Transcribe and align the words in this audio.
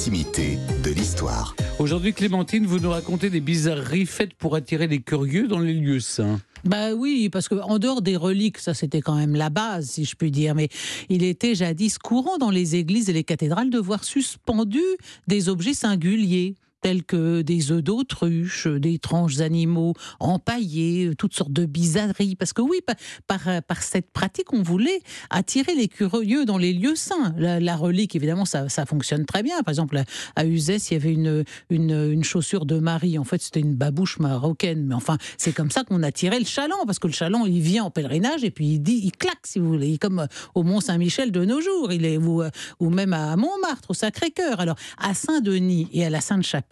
l'intimité 0.00 0.58
de 0.82 0.92
l'histoire. 0.92 1.54
Aujourd'hui, 1.78 2.14
Clémentine, 2.14 2.64
vous 2.64 2.78
nous 2.78 2.88
racontez 2.88 3.28
des 3.28 3.42
bizarreries 3.42 4.06
faites 4.06 4.32
pour 4.32 4.54
attirer 4.56 4.86
les 4.86 5.00
curieux 5.00 5.46
dans 5.46 5.58
les 5.58 5.74
lieux 5.74 6.00
saints. 6.00 6.40
Bah 6.64 6.94
oui, 6.94 7.28
parce 7.30 7.50
que 7.50 7.56
en 7.56 7.78
dehors 7.78 8.00
des 8.00 8.16
reliques, 8.16 8.56
ça 8.56 8.72
c'était 8.72 9.02
quand 9.02 9.14
même 9.14 9.34
la 9.34 9.50
base, 9.50 9.90
si 9.90 10.06
je 10.06 10.16
puis 10.16 10.30
dire. 10.30 10.54
Mais 10.54 10.70
il 11.10 11.22
était 11.22 11.54
jadis 11.54 11.98
courant 11.98 12.38
dans 12.38 12.48
les 12.48 12.76
églises 12.76 13.10
et 13.10 13.12
les 13.12 13.24
cathédrales 13.24 13.68
de 13.68 13.78
voir 13.78 14.04
suspendus 14.04 14.80
des 15.26 15.50
objets 15.50 15.74
singuliers 15.74 16.54
tels 16.80 17.04
que 17.04 17.42
des 17.42 17.72
œufs 17.72 17.82
d'autruche, 17.82 18.66
des 18.66 18.98
tranches 18.98 19.40
animaux 19.40 19.94
empaillés, 20.18 21.10
toutes 21.16 21.34
sortes 21.34 21.52
de 21.52 21.66
bizarreries. 21.66 22.36
Parce 22.36 22.52
que 22.52 22.62
oui, 22.62 22.80
par, 23.26 23.38
par, 23.62 23.82
cette 23.82 24.10
pratique, 24.10 24.52
on 24.52 24.62
voulait 24.62 25.00
attirer 25.30 25.74
les 25.74 25.88
curieux 25.88 26.44
dans 26.44 26.58
les 26.58 26.72
lieux 26.72 26.96
saints. 26.96 27.34
La, 27.36 27.76
relique, 27.76 28.16
évidemment, 28.16 28.44
ça, 28.44 28.68
ça, 28.68 28.86
fonctionne 28.86 29.24
très 29.24 29.42
bien. 29.42 29.62
Par 29.62 29.70
exemple, 29.70 30.02
à 30.36 30.46
Uzès, 30.46 30.90
il 30.90 30.94
y 30.94 30.96
avait 30.96 31.12
une, 31.12 31.44
une, 31.70 32.24
chaussure 32.24 32.66
de 32.66 32.78
Marie. 32.78 33.18
En 33.18 33.24
fait, 33.24 33.40
c'était 33.40 33.60
une 33.60 33.74
babouche 33.74 34.18
marocaine. 34.18 34.86
Mais 34.86 34.94
enfin, 34.94 35.18
c'est 35.38 35.52
comme 35.52 35.70
ça 35.70 35.84
qu'on 35.84 36.02
attirait 36.02 36.38
le 36.38 36.44
chaland, 36.44 36.84
parce 36.86 36.98
que 36.98 37.06
le 37.06 37.12
chaland, 37.12 37.46
il 37.46 37.60
vient 37.60 37.84
en 37.84 37.90
pèlerinage 37.90 38.44
et 38.44 38.50
puis 38.50 38.66
il 38.66 38.80
dit, 38.80 39.00
il 39.04 39.12
claque, 39.12 39.46
si 39.46 39.58
vous 39.58 39.68
voulez, 39.68 39.98
comme 39.98 40.26
au 40.54 40.62
Mont-Saint-Michel 40.62 41.32
de 41.32 41.44
nos 41.44 41.60
jours, 41.60 41.92
il 41.92 42.04
est, 42.04 42.16
ou, 42.18 42.42
ou 42.80 42.90
même 42.90 43.12
à 43.12 43.36
Montmartre, 43.36 43.90
au 43.90 43.94
Sacré-Cœur. 43.94 44.60
Alors, 44.60 44.76
à 44.98 45.14
Saint-Denis 45.14 45.88
et 45.92 46.04
à 46.04 46.10
la 46.10 46.20
Sainte-Chapelle, 46.20 46.69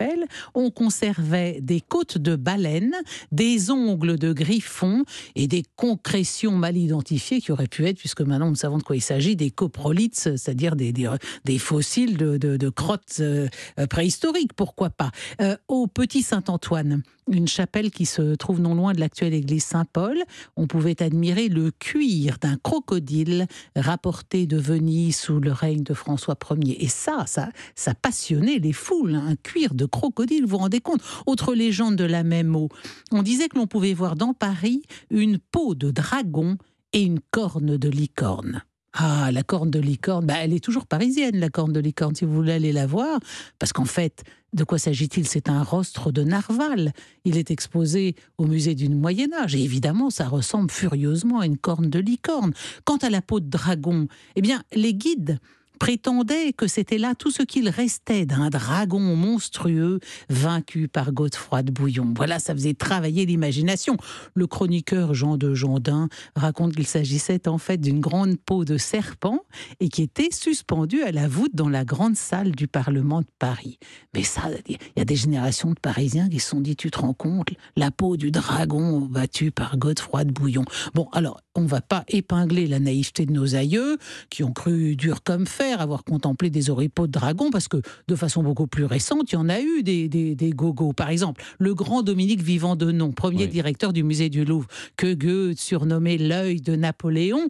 on 0.55 0.71
conservait 0.71 1.61
des 1.61 1.81
côtes 1.81 2.19
de 2.19 2.37
baleine, 2.37 2.95
des 3.33 3.71
ongles 3.71 4.19
de 4.19 4.33
griffon 4.33 5.05
et 5.35 5.47
des 5.47 5.65
concrétions 5.77 6.53
mal 6.53 6.77
identifiées 6.77 7.41
qui 7.41 7.53
auraient 7.53 7.69
pu 7.69 7.87
être, 7.87 7.99
puisque 7.99 8.21
maintenant 8.21 8.49
nous 8.49 8.57
savons 8.57 8.79
de 8.79 8.83
quoi 8.83 8.97
il 8.97 9.03
s'agit, 9.03 9.37
des 9.37 9.51
coprolites, 9.51 10.17
c'est-à-dire 10.17 10.77
des, 10.77 11.59
fossiles 11.59 12.17
de, 12.17 12.69
crottes 12.69 13.21
euh, 13.21 13.49
préhistoriques, 13.89 14.53
pourquoi 14.53 14.91
pas. 14.91 15.11
Euh, 15.41 15.57
au 15.69 15.87
Petit 15.87 16.23
Saint-Antoine, 16.23 17.03
une 17.31 17.49
chapelle 17.49 17.91
qui 17.91 18.07
se 18.07 18.35
trouve 18.35 18.61
non 18.61 18.75
loin 18.75 18.93
de 18.93 19.01
l'actuelle 19.01 19.35
église 19.35 19.65
Saint-Paul, 19.65 20.19
on 20.57 20.67
pouvait 20.67 21.03
admirer 21.03 21.49
le 21.49 21.71
cuir 21.71 22.39
d'un 22.41 22.57
crocodile 22.57 23.47
rapporté 23.77 24.47
de 24.47 24.57
Venise 24.57 25.17
sous 25.17 25.41
le 25.41 25.53
règne 25.53 25.83
de 25.83 25.95
François 25.95 26.39
Ier. 26.63 26.83
Et 26.83 26.89
ça, 26.89 27.25
ça, 27.27 27.51
ça 27.75 27.95
passionnait 27.95 28.59
les 28.59 28.73
foules, 28.73 29.15
hein. 29.15 29.25
un 29.29 29.37
cuir 29.37 29.75
de 29.75 29.85
crocodile, 29.89 30.43
vous 30.43 30.51
vous 30.51 30.59
rendez 30.59 30.81
compte? 30.81 31.03
Autre 31.27 31.55
légende 31.55 31.97
de 31.97 32.05
la 32.05 32.23
même 32.23 32.55
eau, 32.57 32.69
on 33.11 33.23
disait 33.23 33.49
que 33.49 33.59
l'on 33.59 33.67
pouvait 33.67 33.95
voir 33.95 34.17
dans 34.17 34.35
Paris 34.35 34.83
une 35.11 35.39
peau 35.39 35.75
de 35.75 35.91
dragon 35.91 36.57
et 36.93 37.03
une 37.03 37.21
corne 37.31 37.77
de 37.77 37.89
licorne. 37.89 38.63
Ah, 38.95 39.31
la 39.31 39.43
corne 39.43 39.71
de 39.71 39.79
licorne, 39.79 40.27
bah, 40.27 40.35
elle 40.39 40.53
est 40.53 40.65
toujours 40.65 40.87
parisienne, 40.87 41.39
la 41.39 41.51
corne 41.51 41.73
de 41.73 41.79
licorne, 41.79 42.15
si 42.15 42.25
vous 42.25 42.35
voulez 42.35 42.53
aller 42.53 42.73
la 42.73 42.87
voir. 42.87 43.21
Parce 43.59 43.73
qu'en 43.73 43.85
fait, 43.85 44.25
de 44.55 44.65
quoi 44.65 44.79
s'agit-il? 44.79 45.29
C'est 45.29 45.49
un 45.49 45.63
rostre 45.63 46.11
de 46.11 46.25
narval. 46.25 46.93
Il 47.25 47.37
est 47.37 47.51
exposé 47.51 48.17
au 48.39 48.47
musée 48.47 48.75
du 48.75 48.89
Moyen-Âge. 48.89 49.55
Et 49.55 49.63
évidemment, 49.63 50.11
ça 50.11 50.27
ressemble 50.27 50.71
furieusement 50.71 51.39
à 51.41 51.47
une 51.47 51.59
corne 51.59 51.91
de 51.91 51.99
licorne. 51.99 52.53
Quant 52.85 52.97
à 52.97 53.11
la 53.11 53.23
peau 53.23 53.41
de 53.41 53.49
dragon, 53.49 54.09
eh 54.37 54.41
bien, 54.41 54.63
les 54.75 54.95
guides 54.95 55.39
prétendait 55.79 56.53
que 56.53 56.67
c'était 56.67 56.99
là 56.99 57.15
tout 57.15 57.31
ce 57.31 57.43
qu'il 57.43 57.69
restait 57.69 58.27
d'un 58.27 58.51
dragon 58.51 59.01
monstrueux 59.01 60.01
vaincu 60.29 60.89
par 60.89 61.13
Godefroy 61.13 61.63
de 61.63 61.71
Bouillon. 61.71 62.13
Voilà, 62.17 62.39
ça 62.39 62.53
faisait 62.53 62.75
travailler 62.75 63.25
l'imagination. 63.25 63.97
Le 64.35 64.47
chroniqueur 64.47 65.15
Jean 65.15 65.37
de 65.37 65.55
Jondin 65.55 66.09
raconte 66.35 66.75
qu'il 66.75 66.87
s'agissait 66.87 67.49
en 67.49 67.59
fait 67.59 67.79
d'une 67.79 68.01
grande 68.01 68.39
peau 68.39 68.65
de 68.65 68.77
serpent 68.77 69.41
et 69.81 69.89
qui 69.89 70.03
était 70.03 70.31
suspendue 70.33 71.03
à 71.03 71.13
la 71.13 71.29
voûte 71.29 71.55
dans 71.55 71.69
la 71.69 71.85
grande 71.85 72.17
salle 72.17 72.53
du 72.53 72.69
Parlement 72.69 73.21
de 73.21 73.29
Paris. 73.39 73.79
Mais 74.15 74.23
ça, 74.23 74.43
il 74.69 74.79
y 74.97 75.01
a 75.01 75.05
des 75.05 75.17
générations 75.17 75.71
de 75.71 75.81
Parisiens 75.81 76.29
qui 76.29 76.41
se 76.41 76.51
sont 76.51 76.61
dit, 76.61 76.77
tu 76.77 76.91
te 76.91 76.99
rends 76.99 77.15
compte, 77.15 77.49
la 77.77 77.91
peau 77.91 78.17
du 78.17 78.31
dragon 78.31 79.01
battu 79.01 79.51
par 79.51 79.79
Godefroy 79.79 80.25
de 80.25 80.33
Bouillon. 80.33 80.65
Bon, 80.95 81.09
alors, 81.13 81.41
on 81.55 81.63
ne 81.63 81.69
va 81.69 81.81
pas 81.81 82.05
épingler 82.09 82.67
la 82.67 82.79
naïveté 82.79 83.27
de 83.27 83.33
nos 83.33 83.55
aïeux 83.55 83.99
qui 84.31 84.45
ont 84.45 84.53
cru 84.53 84.97
dur 84.97 85.23
comme 85.23 85.47
avoir 85.73 86.05
contemplé 86.05 86.51
des 86.51 86.71
oripeaux 86.71 87.07
de 87.07 87.13
dragons, 87.13 87.51
parce 87.51 87.69
que 87.69 87.79
de 88.09 88.15
façon 88.15 88.43
beaucoup 88.43 88.67
plus 88.67 88.85
récente, 88.85 89.33
il 89.33 89.35
y 89.35 89.39
en 89.39 89.49
a 89.49 89.61
eu 89.61 89.83
des, 89.83 90.09
des, 90.09 90.51
gogos. 90.51 90.93
Par 90.93 91.11
exemple, 91.11 91.43
le 91.59 91.75
grand 91.75 92.03
Dominique 92.03 92.43
Vivant 92.43 92.77
de 92.77 92.91
Nom, 92.91 93.13
premier 93.13 93.47
directeur 93.47 93.93
du 93.93 94.03
musée 94.03 94.29
du 94.29 94.45
Louvre, 94.45 94.67
que 94.97 95.15
Goethe 95.15 95.59
surnommait 95.59 96.19
l'œil 96.19 96.61
de 96.61 96.77
Napoléon, 96.77 97.49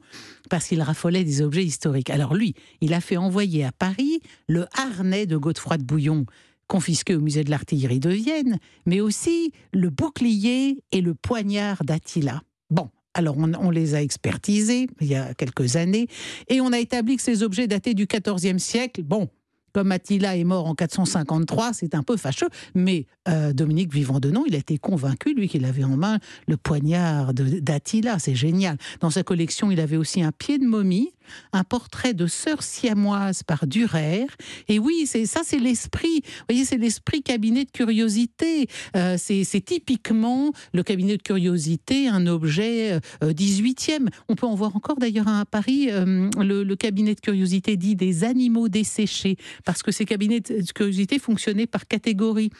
parce 0.50 0.66
qu'il 0.66 0.82
raffolait 0.82 1.24
des 1.24 1.42
objets 1.42 1.64
historiques. 1.64 2.10
Alors 2.10 2.34
lui, 2.34 2.54
il 2.80 2.94
a 2.94 3.00
fait 3.00 3.16
envoyer 3.16 3.64
à 3.64 3.72
Paris 3.72 4.20
le 4.48 4.66
harnais 4.76 5.26
de 5.26 5.36
Godefroy 5.36 5.78
de 5.78 5.84
Bouillon, 5.84 6.26
confisqué 6.66 7.16
au 7.16 7.20
musée 7.20 7.44
de 7.44 7.50
l'artillerie 7.50 8.00
de 8.00 8.10
Vienne, 8.10 8.58
mais 8.86 9.00
aussi 9.00 9.52
le 9.72 9.90
bouclier 9.90 10.82
et 10.92 11.00
le 11.00 11.14
poignard 11.14 11.82
d'Attila. 11.84 12.42
Alors 13.18 13.36
on, 13.36 13.70
les 13.70 13.96
a 13.96 14.00
expertisés 14.00 14.86
il 15.00 15.08
y 15.08 15.16
a 15.16 15.34
quelques 15.34 15.74
années 15.74 16.06
et 16.46 16.60
on 16.60 16.72
a 16.72 16.78
établi 16.78 17.16
que 17.16 17.22
ces 17.22 17.42
objets 17.42 17.66
datés 17.66 17.92
du 17.94 18.06
XIVe 18.06 18.58
siècle, 18.58 19.02
bon, 19.02 19.28
comme 19.72 19.90
Attila 19.90 20.36
est 20.36 20.44
mort 20.44 20.66
en 20.66 20.76
453, 20.76 21.72
c'est 21.72 21.96
un 21.96 22.04
peu 22.04 22.16
fâcheux, 22.16 22.46
mais 22.76 23.06
euh, 23.26 23.52
Dominique 23.52 23.92
Vivant 23.92 24.20
de 24.20 24.30
Nom, 24.30 24.44
il 24.46 24.54
a 24.54 24.58
été 24.58 24.78
convaincu, 24.78 25.34
lui, 25.34 25.48
qu'il 25.48 25.64
avait 25.64 25.82
en 25.82 25.96
main 25.96 26.20
le 26.46 26.56
poignard 26.56 27.34
d'Attila, 27.34 28.20
c'est 28.20 28.36
génial. 28.36 28.76
Dans 29.00 29.10
sa 29.10 29.24
collection, 29.24 29.72
il 29.72 29.80
avait 29.80 29.96
aussi 29.96 30.22
un 30.22 30.30
pied 30.30 30.58
de 30.58 30.64
momie, 30.64 31.10
un 31.52 31.64
portrait 31.64 32.14
de 32.14 32.26
sœur 32.26 32.62
siamoise 32.62 33.42
par 33.42 33.66
Durer. 33.66 34.26
Et 34.68 34.78
oui, 34.78 35.04
c'est 35.06 35.26
ça, 35.26 35.40
c'est 35.44 35.58
l'esprit. 35.58 36.22
Vous 36.24 36.44
voyez, 36.48 36.64
c'est 36.64 36.78
l'esprit 36.78 37.22
cabinet 37.22 37.64
de 37.64 37.70
curiosité. 37.70 38.68
Euh, 38.96 39.16
c'est 39.18 39.64
typiquement 39.64 40.52
le 40.72 40.82
cabinet 40.82 41.16
de 41.16 41.22
curiosité, 41.22 42.08
un 42.08 42.26
objet 42.26 42.98
18e. 43.22 44.06
Euh, 44.06 44.06
On 44.28 44.34
peut 44.34 44.46
en 44.46 44.54
voir 44.54 44.76
encore 44.76 44.96
d'ailleurs 44.96 45.28
à 45.28 45.44
Paris, 45.44 45.88
le, 45.90 46.62
le, 46.62 46.76
cabinet 46.76 47.14
de 47.14 47.20
curiosité 47.20 47.76
dit 47.76 47.96
des 47.96 48.24
animaux 48.24 48.68
desséchés 48.68 49.36
parce 49.64 49.82
que 49.82 49.90
ces 49.90 50.04
cabinets 50.04 50.40
de 50.40 50.72
curiosité 50.72 51.18
fonctionnaient 51.18 51.66
par 51.66 51.86
catégorie. 51.86 52.50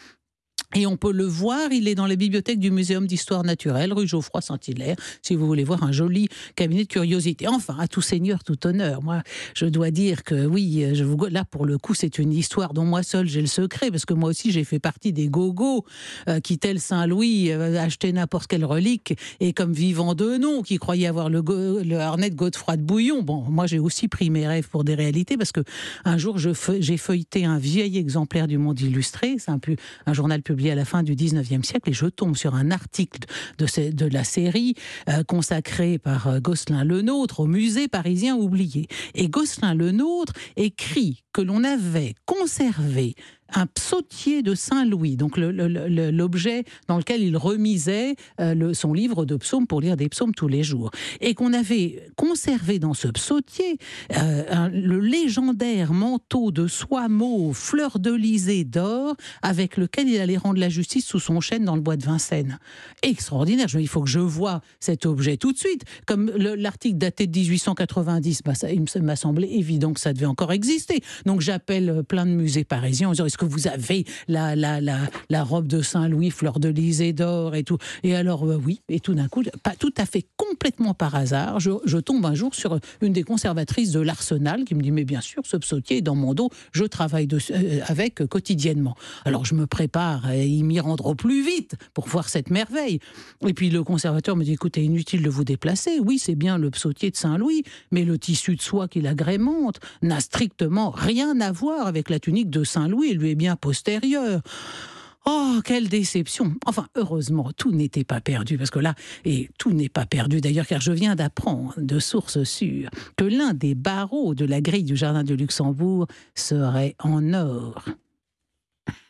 Et 0.74 0.86
on 0.86 0.98
peut 0.98 1.12
le 1.12 1.24
voir, 1.24 1.72
il 1.72 1.88
est 1.88 1.94
dans 1.94 2.06
la 2.06 2.14
bibliothèque 2.14 2.58
du 2.58 2.70
Muséum 2.70 3.06
d'histoire 3.06 3.42
naturelle, 3.42 3.90
rue 3.94 4.06
Geoffroy 4.06 4.42
Saint-Hilaire, 4.42 4.96
si 5.22 5.34
vous 5.34 5.46
voulez 5.46 5.64
voir 5.64 5.82
un 5.82 5.92
joli 5.92 6.28
cabinet 6.56 6.82
de 6.82 6.88
curiosité. 6.88 7.48
Enfin, 7.48 7.74
à 7.78 7.88
tout 7.88 8.02
seigneur, 8.02 8.44
tout 8.44 8.66
honneur. 8.66 9.02
Moi, 9.02 9.22
je 9.54 9.64
dois 9.64 9.90
dire 9.90 10.24
que 10.24 10.44
oui, 10.44 10.84
là, 11.30 11.46
pour 11.46 11.64
le 11.64 11.78
coup, 11.78 11.94
c'est 11.94 12.18
une 12.18 12.34
histoire 12.34 12.74
dont 12.74 12.84
moi 12.84 13.02
seul 13.02 13.26
j'ai 13.26 13.40
le 13.40 13.46
secret, 13.46 13.90
parce 13.90 14.04
que 14.04 14.12
moi 14.12 14.28
aussi, 14.28 14.52
j'ai 14.52 14.62
fait 14.62 14.78
partie 14.78 15.14
des 15.14 15.28
gogos 15.28 15.86
euh, 16.28 16.38
qui, 16.40 16.58
tel 16.58 16.80
Saint-Louis, 16.80 17.50
euh, 17.50 17.80
achetaient 17.80 18.12
n'importe 18.12 18.46
quelle 18.46 18.66
relique, 18.66 19.14
et 19.40 19.54
comme 19.54 19.72
vivant 19.72 20.14
de 20.14 20.36
nom, 20.36 20.60
qui 20.60 20.76
croyaient 20.76 21.06
avoir 21.06 21.30
le, 21.30 21.42
le 21.82 21.96
harnais 21.96 22.28
de 22.28 22.34
Godefroy 22.34 22.76
de 22.76 22.82
Bouillon. 22.82 23.22
Bon, 23.22 23.40
moi, 23.48 23.66
j'ai 23.66 23.78
aussi 23.78 24.06
pris 24.06 24.28
mes 24.28 24.46
rêves 24.46 24.68
pour 24.68 24.84
des 24.84 24.94
réalités, 24.94 25.38
parce 25.38 25.52
que 25.52 25.62
un 26.04 26.18
jour, 26.18 26.36
j'ai 26.36 26.96
feuilleté 26.98 27.46
un 27.46 27.56
vieil 27.56 27.96
exemplaire 27.96 28.46
du 28.46 28.58
Monde 28.58 28.78
illustré, 28.82 29.36
c'est 29.38 29.50
un 29.50 30.12
journal 30.12 30.42
public 30.42 30.57
à 30.66 30.74
la 30.74 30.84
fin 30.84 31.02
du 31.02 31.14
19e 31.14 31.62
siècle, 31.62 31.91
et 31.91 31.92
je 31.92 32.06
tombe 32.06 32.36
sur 32.36 32.54
un 32.54 32.70
article 32.70 33.28
de, 33.58 33.91
de 33.91 34.06
la 34.06 34.24
série 34.24 34.74
euh, 35.08 35.22
consacrée 35.24 35.98
par 35.98 36.26
euh, 36.26 36.41
Gosselin 36.41 36.84
Lenôtre 36.84 37.41
au 37.41 37.46
musée 37.46 37.88
parisien 37.88 38.36
oublié. 38.36 38.88
Et 39.14 39.28
Gosselin 39.28 39.74
Lenôtre 39.74 40.32
écrit 40.56 41.22
que 41.32 41.41
l'on 41.41 41.64
avait 41.64 42.14
conservé 42.26 43.14
un 43.54 43.66
psautier 43.66 44.42
de 44.42 44.54
Saint-Louis, 44.54 45.16
donc 45.16 45.36
l'objet 45.36 46.64
dans 46.86 46.98
lequel 46.98 47.22
il 47.22 47.36
remisait 47.36 48.16
euh, 48.41 48.75
son 48.75 48.92
livre 48.92 49.25
de 49.25 49.36
psaumes 49.36 49.66
pour 49.66 49.81
lire 49.81 49.97
des 49.97 50.09
psaumes 50.09 50.34
tous 50.34 50.48
les 50.48 50.62
jours. 50.62 50.91
Et 51.20 51.34
qu'on 51.34 51.53
avait 51.53 52.03
conservé 52.16 52.78
dans 52.78 52.94
ce 52.94 53.08
psautier 53.08 53.78
euh, 54.16 54.69
le 54.72 55.00
légendaire 55.00 55.92
manteau 55.92 56.50
de 56.50 56.66
soie 56.66 57.08
mauve, 57.08 57.56
fleur 57.56 57.98
de 57.98 58.19
d'or, 58.64 59.17
avec 59.43 59.76
lequel 59.76 60.08
il 60.08 60.20
allait 60.20 60.37
rendre 60.37 60.58
la 60.58 60.69
justice 60.69 61.06
sous 61.06 61.20
son 61.20 61.40
chêne 61.40 61.64
dans 61.64 61.76
le 61.76 61.81
bois 61.81 61.96
de 61.96 62.05
Vincennes. 62.05 62.58
Extraordinaire, 63.02 63.69
je 63.69 63.78
il 63.78 63.88
faut 63.88 64.02
que 64.02 64.08
je 64.08 64.19
vois 64.19 64.61
cet 64.81 65.06
objet 65.06 65.37
tout 65.37 65.52
de 65.52 65.58
suite. 65.58 65.84
Comme 66.06 66.31
l'article 66.37 66.99
daté 66.99 67.26
de 67.26 67.38
1890, 67.38 68.43
bah, 68.44 68.52
il 68.72 69.02
m'a 69.02 69.17
semblé 69.17 69.49
évident 69.49 69.93
que 69.93 70.00
ça 70.00 70.12
devait 70.12 70.26
encore 70.26 70.52
exister. 70.52 71.00
Donc 71.26 71.40
j'appelle 71.40 72.02
plein 72.06 72.26
de 72.26 72.32
musées 72.32 72.64
parisiens 72.64 73.11
en 73.11 73.14
que 73.38 73.46
vous 73.46 73.69
avez 73.69 74.05
la, 74.26 74.55
la, 74.55 74.81
la, 74.81 74.99
la 75.31 75.44
robe 75.44 75.67
de 75.67 75.81
Saint-Louis, 75.81 76.31
fleur 76.31 76.61
de 76.61 76.69
lys 76.69 77.00
et 77.00 77.14
d'or 77.14 77.55
et 77.55 77.64
tout. 77.64 77.79
Et 78.02 78.14
alors, 78.14 78.44
euh, 78.44 78.61
oui, 78.62 78.82
et 78.88 79.00
tout 79.00 79.14
d'un 79.14 79.29
coup, 79.29 79.43
pas 79.62 79.75
tout 79.79 79.94
à 79.96 80.05
fait 80.05 80.26
complètement 80.58 80.93
par 80.93 81.14
hasard, 81.14 81.60
je, 81.60 81.99
tombe 81.99 82.26
un 82.26 82.34
jour 82.34 82.52
sur 82.52 82.81
une 83.00 83.12
des 83.12 83.22
conservatrices 83.22 83.93
de 83.93 84.00
l'Arsenal 84.00 84.64
qui 84.64 84.75
me 84.75 84.82
dit, 84.82 84.90
mais 84.90 85.05
bien 85.05 85.20
sûr, 85.20 85.43
ce 85.46 85.56
psautier 85.56 85.99
est 85.99 86.02
dans 86.02 86.16
mon 86.16 86.34
dos, 86.34 86.50
je 86.72 86.82
travaille 86.82 87.28
euh, 87.32 87.81
avec 87.87 88.26
quotidiennement. 88.26 88.96
Alors 89.25 89.44
je 89.44 89.55
me 89.55 89.69
prépare 89.69 90.26
à 90.26 90.34
y 90.34 90.64
m'y 90.64 90.81
rendre 90.81 91.06
au 91.06 91.14
plus 91.14 91.46
vite 91.46 91.76
pour 91.94 92.08
voir 92.08 92.28
cette 92.28 92.50
merveille. 92.50 92.99
Et 93.46 93.55
puis 93.55 93.70
le 93.70 93.84
conservateur 93.84 94.34
me 94.34 94.43
dit 94.43 94.55
écoutez, 94.55 94.82
inutile 94.82 95.22
de 95.22 95.31
vous 95.31 95.44
déplacer. 95.44 96.00
Oui, 96.00 96.19
c'est 96.19 96.34
bien 96.34 96.58
le 96.58 96.70
psautier 96.70 97.12
de 97.12 97.16
Saint-Louis, 97.16 97.62
mais 97.93 98.05
le 98.05 98.19
tissu 98.19 98.56
de 98.56 98.62
soie 98.62 98.88
qui 98.88 99.00
l'agrémente 99.00 99.78
n'a 100.02 100.19
strictement 100.19 100.90
rien 100.90 101.40
à 101.40 101.52
voir 101.52 101.87
avec 101.87 102.10
la 102.10 102.19
tunique 102.19 102.50
de 102.50 102.64
Saint-Louis. 102.64 103.10
Il 103.12 103.19
lui 103.19 103.31
est 103.31 103.37
bien 103.37 103.55
postérieur. 103.55 104.40
Oh, 105.30 105.60
quelle 105.62 105.88
déception 105.90 106.54
Enfin, 106.64 106.86
heureusement, 106.96 107.50
tout 107.56 107.70
n'était 107.70 108.04
pas 108.04 108.20
perdu, 108.20 108.56
parce 108.56 108.70
que 108.70 108.78
là, 108.78 108.94
et 109.26 109.50
tout 109.58 109.72
n'est 109.72 109.90
pas 109.90 110.06
perdu 110.06 110.40
d'ailleurs, 110.40 110.66
car 110.66 110.80
je 110.80 110.90
viens 110.92 111.16
d'apprendre 111.16 111.75
de 111.76 111.98
sources 111.98 112.42
sûres 112.44 112.88
que 113.16 113.25
l'un 113.25 113.52
des 113.52 113.75
barreaux 113.75 114.34
de 114.34 114.46
la 114.46 114.60
grille 114.62 114.84
du 114.84 114.96
Jardin 114.96 115.25
de 115.25 115.34
Luxembourg 115.34 116.06
serait 116.34 116.96
en 117.00 117.34
or. 117.34 117.84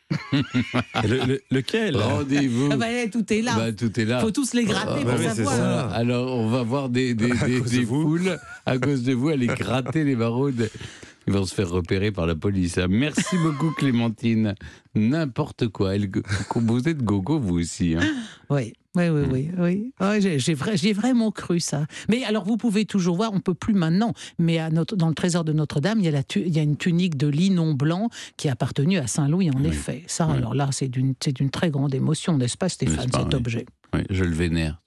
Le- 1.03 1.25
le- 1.25 1.41
lequel? 1.51 1.95
Rendez-vous. 1.95 2.69
Ah 2.71 2.77
bah, 2.77 2.87
tout 3.11 3.31
est 3.31 3.41
là. 3.43 3.53
Bah, 3.55 3.71
tout 3.71 3.97
est 3.99 4.05
là. 4.05 4.19
faut 4.19 4.31
tous 4.31 4.53
les 4.53 4.65
gratter 4.65 4.89
Ah, 4.95 5.01
pour 5.01 5.05
bah 5.05 5.15
oui, 5.19 5.25
savoir. 5.25 5.55
ça. 5.55 5.89
Alors, 5.89 6.35
on 6.35 6.49
va 6.49 6.63
voir 6.63 6.89
des, 6.89 7.13
des, 7.13 7.29
foules 7.85 8.39
à 8.65 8.77
cause 8.79 9.03
de 9.03 9.13
vous 9.13 9.29
aller 9.29 9.45
gratter 9.47 10.03
les 10.03 10.15
barreaux. 10.15 10.49
de- 10.51 10.69
Ils 11.29 11.35
vont 11.35 11.45
se 11.45 11.53
faire 11.53 11.69
repérer 11.69 12.11
par 12.11 12.25
la 12.25 12.33
police. 12.33 12.77
Merci 12.89 13.37
beaucoup, 13.43 13.69
Clémentine. 13.77 14.55
N'importe 14.95 15.67
quoi. 15.67 15.95
Elle- 15.95 16.09
Vous 16.55 16.89
êtes 16.89 17.03
gogo, 17.03 17.39
vous 17.39 17.59
aussi. 17.59 17.95
hein. 17.95 18.01
Oui, 18.49 18.73
oui, 18.95 19.09
oui, 19.09 19.21
oui. 19.31 19.51
oui. 19.59 19.93
Ouais, 20.01 20.19
j'ai, 20.21 20.39
j'ai 20.39 20.55
vrai- 20.55 20.75
j'ai 20.75 20.91
vraiment 20.91 21.29
cru 21.29 21.59
ça. 21.59 21.85
Mais 22.09 22.23
alors, 22.23 22.45
vous 22.45 22.57
pouvez 22.57 22.85
toujours 22.85 23.15
voir, 23.15 23.31
on 23.31 23.39
peut 23.39 23.53
plus 23.53 23.75
maintenant, 23.75 24.13
mais 24.39 24.57
à 24.57 24.71
notre, 24.71 24.95
dans 24.95 25.07
le 25.07 25.13
trésor 25.13 25.43
de 25.43 25.53
Notre-Dame, 25.53 25.99
il 25.99 26.05
y, 26.05 26.07
a 26.07 26.11
la 26.11 26.23
tu- 26.23 26.41
il 26.41 26.55
y 26.55 26.57
a 26.57 26.63
une 26.63 26.75
tunique 26.75 27.15
de 27.15 27.27
linon 27.27 27.75
blanc 27.75 28.09
qui 28.37 28.49
a 28.49 28.53
appartenu 28.53 28.97
à 28.97 29.05
Saint-Louis, 29.05 29.51
en 29.51 29.59
Oui. 29.61 29.67
effet. 29.67 30.03
Ça, 30.07 30.25
Oui. 30.27 30.37
alors 30.37 30.55
là, 30.55 30.69
c'est 30.71 30.87
d'une, 30.87 31.13
très 31.51 31.69
grande 31.69 31.93
émotion, 31.93 32.39
n'est-ce 32.39 32.57
pas, 32.57 32.69
Stéphane, 32.69 33.07
pas, 33.11 33.19
cet 33.19 33.27
oui. 33.27 33.35
objet? 33.35 33.65
Oui, 33.93 34.01
je 34.09 34.23
le 34.23 34.33
vénère. 34.33 34.81